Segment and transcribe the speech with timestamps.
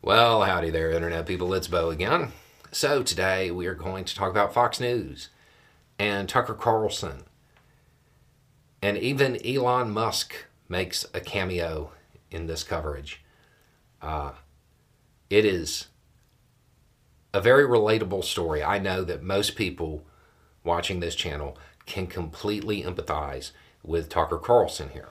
[0.00, 1.52] Well, howdy there, Internet people.
[1.52, 2.30] It's Beau again.
[2.70, 5.28] So, today we are going to talk about Fox News
[5.98, 7.24] and Tucker Carlson.
[8.80, 11.90] And even Elon Musk makes a cameo
[12.30, 13.22] in this coverage.
[14.00, 14.32] Uh,
[15.30, 15.88] it is
[17.34, 18.62] a very relatable story.
[18.62, 20.04] I know that most people
[20.62, 23.50] watching this channel can completely empathize
[23.82, 25.08] with Tucker Carlson here.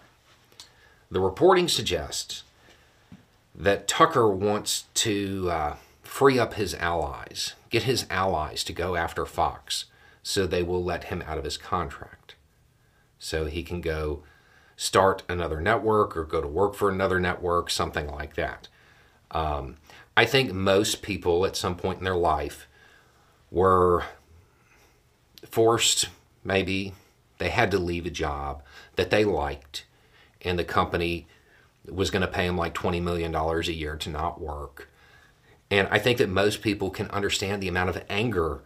[1.12, 2.44] The reporting suggests
[3.58, 9.26] that Tucker wants to uh, free up his allies, get his allies to go after
[9.26, 9.86] Fox
[10.22, 12.36] so they will let him out of his contract.
[13.18, 14.24] So he can go
[14.76, 18.68] start another network or go to work for another network, something like that.
[19.32, 19.78] Um,
[20.16, 22.68] I think most people at some point in their life
[23.50, 24.04] were
[25.50, 26.10] forced,
[26.44, 26.94] maybe,
[27.38, 28.64] they had to leave a job
[28.96, 29.86] that they liked,
[30.42, 31.28] and the company
[31.88, 34.90] was going to pay him like $20 million a year to not work.
[35.70, 38.62] And I think that most people can understand the amount of anger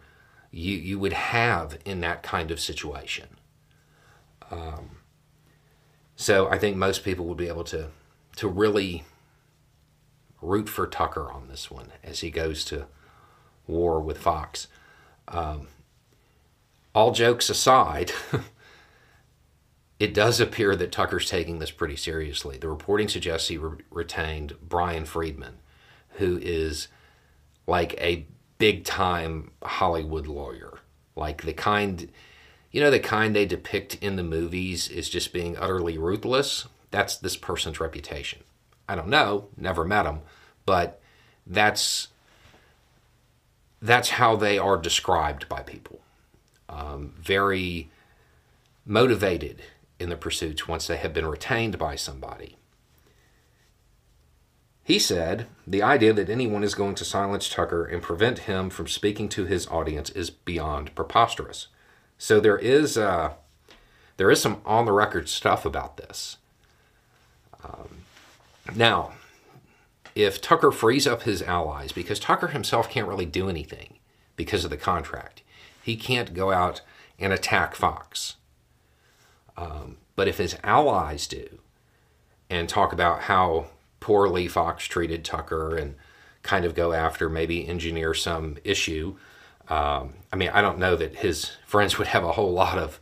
[0.50, 3.28] you, you would have in that kind of situation.
[4.50, 4.98] Um,
[6.14, 7.88] so I think most people would be able to,
[8.36, 9.04] to really
[10.40, 12.86] root for Tucker on this one as he goes to
[13.66, 14.68] war with Fox.
[15.28, 15.68] Um,
[16.94, 18.12] all jokes aside,
[20.02, 22.58] it does appear that Tucker's taking this pretty seriously.
[22.58, 25.58] The reporting suggests he re- retained Bryan Freedman,
[26.14, 26.88] who is
[27.68, 28.26] like a
[28.58, 30.80] big time Hollywood lawyer.
[31.14, 32.10] Like the kind,
[32.72, 36.66] you know, the kind they depict in the movies is just being utterly ruthless.
[36.90, 38.40] That's this person's reputation.
[38.88, 40.22] I don't know, never met him,
[40.66, 41.00] but
[41.46, 42.08] that's
[43.80, 46.00] that's how they are described by people.
[46.68, 47.88] Um, very
[48.84, 49.62] motivated
[50.02, 52.56] in the pursuits once they have been retained by somebody.
[54.84, 58.88] He said, The idea that anyone is going to silence Tucker and prevent him from
[58.88, 61.68] speaking to his audience is beyond preposterous.
[62.18, 63.34] So there is, uh,
[64.16, 66.36] there is some on the record stuff about this.
[67.64, 67.98] Um,
[68.74, 69.12] now,
[70.14, 73.98] if Tucker frees up his allies, because Tucker himself can't really do anything
[74.36, 75.42] because of the contract,
[75.82, 76.80] he can't go out
[77.18, 78.34] and attack Fox.
[79.56, 81.58] Um, but if his allies do
[82.50, 83.66] and talk about how
[84.00, 85.94] poorly Fox treated Tucker and
[86.42, 89.16] kind of go after, maybe engineer some issue,
[89.68, 93.00] um, I mean, I don't know that his friends would have a whole lot of,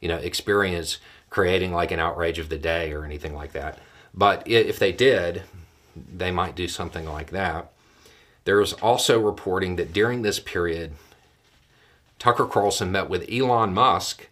[0.00, 0.98] you know, experience
[1.30, 3.78] creating like an outrage of the day or anything like that.
[4.12, 5.42] But if they did,
[5.96, 7.72] they might do something like that.
[8.44, 10.92] There's also reporting that during this period,
[12.18, 14.28] Tucker Carlson met with Elon Musk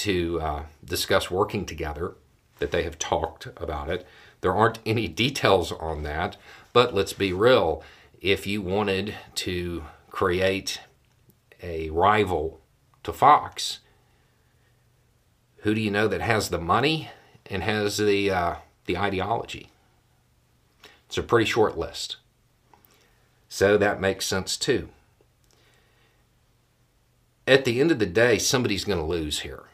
[0.00, 2.14] to uh, discuss working together,
[2.58, 4.06] that they have talked about it.
[4.40, 6.36] There aren't any details on that,
[6.72, 7.82] but let's be real.
[8.20, 10.80] If you wanted to create
[11.62, 12.60] a rival
[13.02, 13.80] to Fox,
[15.58, 17.10] who do you know that has the money
[17.46, 18.54] and has the uh,
[18.86, 19.70] the ideology?
[21.06, 22.16] It's a pretty short list.
[23.48, 24.88] So that makes sense too.
[27.46, 29.64] At the end of the day, somebody's going to lose here.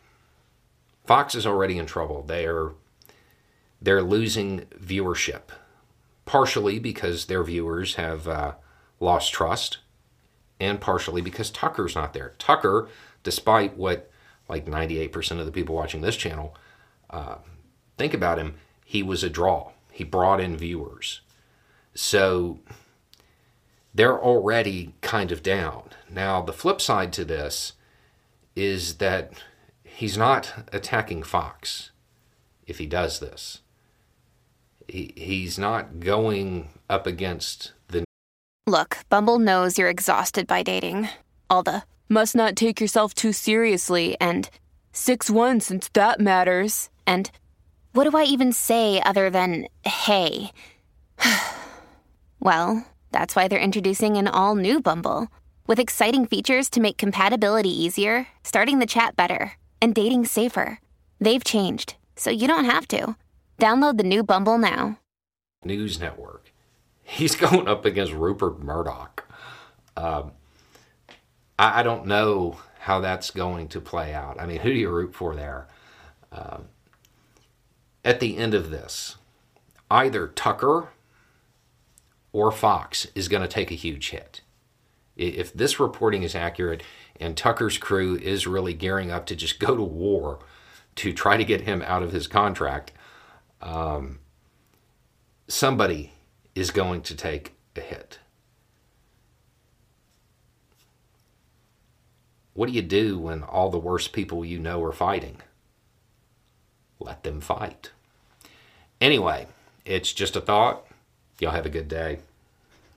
[1.07, 2.23] Fox is already in trouble.
[2.23, 2.73] They're
[3.81, 5.43] they're losing viewership,
[6.25, 8.55] partially because their viewers have uh,
[9.01, 9.79] lost trust,
[10.59, 12.35] and partially because Tucker's not there.
[12.39, 12.89] Tucker,
[13.23, 14.11] despite what
[14.49, 16.57] like 98% of the people watching this channel
[17.11, 17.37] uh,
[17.99, 19.73] think about him, he was a draw.
[19.91, 21.21] He brought in viewers.
[21.95, 22.61] So
[23.95, 25.91] they're already kind of down.
[26.09, 27.73] Now, the flip side to this
[28.55, 29.33] is that
[29.97, 31.91] he's not attacking Fox
[32.67, 33.63] if he does this.
[34.87, 38.05] He, he's not going up against the.
[38.67, 41.09] Look, Bumble knows you're exhausted by dating.
[41.49, 44.49] All the must not take yourself too seriously and
[44.93, 46.91] 6 1 since that matters.
[47.07, 47.31] And
[47.93, 50.53] what do I even say other than hey?
[52.41, 55.29] well, that's why they're introducing an all new Bumble
[55.67, 59.57] with exciting features to make compatibility easier, starting the chat better
[59.87, 60.81] and dating safer.
[61.21, 63.15] They've changed, so you don't have to.
[63.57, 64.99] Download the new Bumble now.
[65.65, 66.53] News network.
[67.05, 69.25] He's going up against Rupert Murdoch.
[69.97, 70.33] Um,
[71.57, 74.41] I, I, don't know how that's going to play out.
[74.41, 75.69] I mean, who do you root for there?
[76.33, 76.65] Um,
[78.05, 79.17] at the end of this,
[79.89, 80.89] either Tucker
[82.33, 84.41] or Fox is going to take a huge hit.
[85.17, 86.83] If this reporting is accurate,
[87.19, 90.41] and Tucker's crew is really gearing up to just go to war
[90.97, 92.93] to try to get him out of his contract.
[93.63, 94.19] Um,
[95.49, 96.13] somebody
[96.55, 98.19] is going to take a hit.
[102.55, 105.43] What do you do when all the worst people you know are fighting?
[106.99, 107.91] Let them fight.
[108.99, 109.47] Anyway,
[109.85, 110.87] it's just a thought.
[111.39, 112.21] Y'all have a good day.